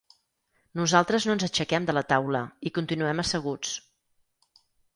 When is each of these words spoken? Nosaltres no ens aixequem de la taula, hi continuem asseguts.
Nosaltres 0.79 1.27
no 1.29 1.35
ens 1.39 1.45
aixequem 1.49 1.85
de 1.89 1.95
la 1.97 2.03
taula, 2.13 2.43
hi 2.69 2.73
continuem 2.81 3.25
asseguts. 3.27 3.77